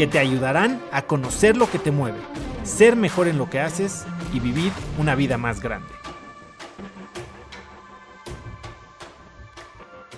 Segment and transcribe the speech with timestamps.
[0.00, 2.16] que te ayudarán a conocer lo que te mueve,
[2.62, 5.90] ser mejor en lo que haces y vivir una vida más grande.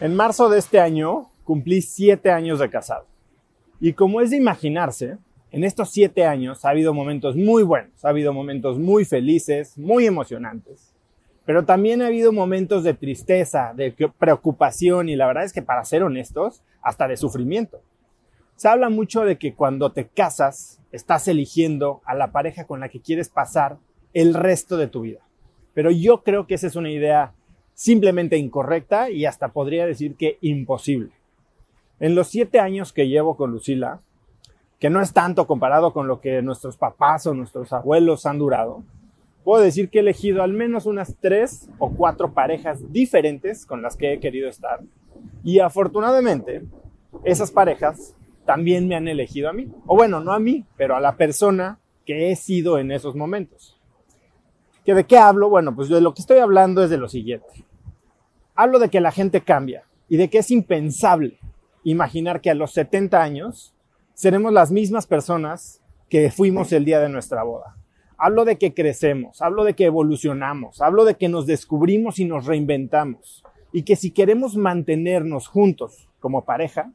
[0.00, 3.06] En marzo de este año cumplí siete años de casado.
[3.78, 5.16] Y como es de imaginarse,
[5.52, 10.06] en estos siete años ha habido momentos muy buenos, ha habido momentos muy felices, muy
[10.06, 10.92] emocionantes.
[11.44, 15.84] Pero también ha habido momentos de tristeza, de preocupación y la verdad es que para
[15.84, 17.80] ser honestos, hasta de sufrimiento.
[18.58, 22.88] Se habla mucho de que cuando te casas, estás eligiendo a la pareja con la
[22.88, 23.76] que quieres pasar
[24.14, 25.20] el resto de tu vida.
[25.74, 27.34] Pero yo creo que esa es una idea
[27.74, 31.12] simplemente incorrecta y hasta podría decir que imposible.
[32.00, 34.00] En los siete años que llevo con Lucila,
[34.80, 38.82] que no es tanto comparado con lo que nuestros papás o nuestros abuelos han durado,
[39.44, 43.94] puedo decir que he elegido al menos unas tres o cuatro parejas diferentes con las
[43.94, 44.80] que he querido estar.
[45.44, 46.64] Y afortunadamente,
[47.22, 48.16] esas parejas
[48.48, 49.68] también me han elegido a mí.
[49.86, 53.78] O bueno, no a mí, pero a la persona que he sido en esos momentos.
[54.86, 55.50] ¿Que ¿De qué hablo?
[55.50, 57.66] Bueno, pues de lo que estoy hablando es de lo siguiente.
[58.54, 61.38] Hablo de que la gente cambia y de que es impensable
[61.84, 63.74] imaginar que a los 70 años
[64.14, 67.76] seremos las mismas personas que fuimos el día de nuestra boda.
[68.16, 72.46] Hablo de que crecemos, hablo de que evolucionamos, hablo de que nos descubrimos y nos
[72.46, 73.44] reinventamos.
[73.74, 76.94] Y que si queremos mantenernos juntos como pareja,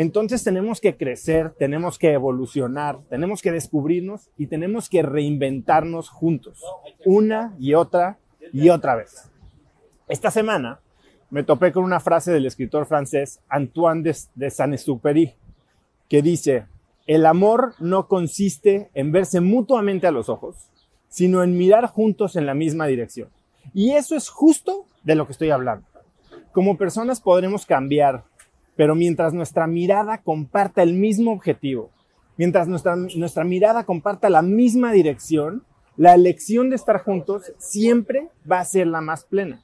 [0.00, 6.64] entonces tenemos que crecer, tenemos que evolucionar, tenemos que descubrirnos y tenemos que reinventarnos juntos,
[7.04, 8.18] una y otra
[8.50, 9.30] y otra vez.
[10.08, 10.80] Esta semana
[11.28, 15.34] me topé con una frase del escritor francés Antoine de, Saint-Exupéry
[16.08, 16.64] que dice,
[17.06, 20.70] el amor no consiste en verse mutuamente a los ojos,
[21.10, 23.28] sino en mirar juntos en la misma dirección.
[23.74, 25.86] Y eso es justo de lo que estoy hablando.
[26.52, 28.24] Como personas podremos cambiar,
[28.80, 31.90] pero mientras nuestra mirada comparta el mismo objetivo,
[32.38, 35.64] mientras nuestra, nuestra mirada comparta la misma dirección,
[35.98, 39.62] la elección de estar juntos siempre va a ser la más plena.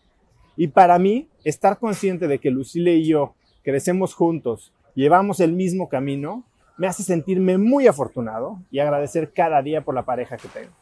[0.54, 3.32] Y para mí, estar consciente de que Lucille y yo
[3.64, 6.44] crecemos juntos, llevamos el mismo camino,
[6.76, 10.72] me hace sentirme muy afortunado y agradecer cada día por la pareja que tengo.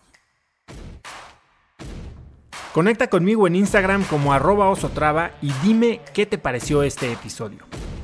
[2.73, 7.59] Conecta conmigo en Instagram como arroba osotrava y dime qué te pareció este episodio.